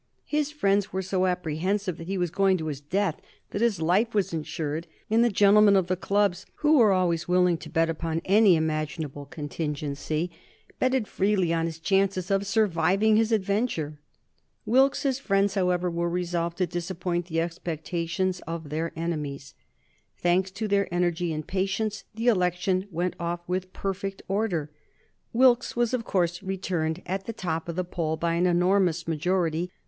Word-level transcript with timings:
His 0.25 0.51
friends 0.51 0.91
were 0.91 1.03
so 1.03 1.27
apprehensive 1.27 1.97
that 1.99 2.07
he 2.07 2.17
was 2.17 2.31
going 2.31 2.57
to 2.57 2.65
his 2.65 2.81
death 2.81 3.21
that 3.51 3.61
his 3.61 3.79
life 3.79 4.15
was 4.15 4.33
insured, 4.33 4.87
and 5.11 5.23
the 5.23 5.29
gentlemen 5.29 5.75
of 5.75 5.85
the 5.85 5.95
clubs, 5.95 6.47
who 6.55 6.79
were 6.79 6.91
always 6.91 7.27
willing 7.27 7.55
to 7.59 7.69
bet 7.69 7.87
upon 7.87 8.19
any 8.25 8.55
imaginable 8.55 9.27
contingency, 9.27 10.31
betted 10.79 11.07
freely 11.07 11.53
on 11.53 11.67
his 11.67 11.77
chances 11.77 12.31
of 12.31 12.47
surviving 12.47 13.15
his 13.15 13.31
adventure. 13.31 13.99
Wilkes's 14.65 15.19
friends, 15.19 15.53
however, 15.53 15.87
were 15.87 16.09
resolved 16.09 16.57
to 16.57 16.65
disappoint 16.65 17.27
the 17.27 17.39
expectations 17.39 18.39
of 18.47 18.69
their 18.71 18.91
enemies. 18.95 19.53
Thanks 20.17 20.49
to 20.49 20.67
their 20.67 20.91
energy 20.91 21.31
and 21.31 21.45
patience, 21.45 22.05
the 22.15 22.25
election 22.25 22.87
went 22.89 23.13
off 23.19 23.41
with 23.47 23.71
perfect 23.71 24.23
order. 24.27 24.71
Wilkes 25.31 25.75
was, 25.75 25.93
of 25.93 26.05
course, 26.05 26.41
returned 26.41 27.03
at 27.05 27.25
the 27.27 27.33
top 27.33 27.69
of 27.69 27.75
the 27.75 27.83
poll 27.83 28.17
by 28.17 28.33
an 28.33 28.47
enormous 28.47 29.07
majority. 29.07 29.69